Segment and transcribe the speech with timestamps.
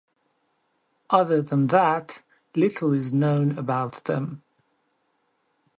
[1.11, 2.23] Other than that,
[2.55, 4.41] little is known about them.